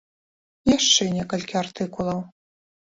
[0.69, 2.29] І яшчэ некалькі артыкулаў.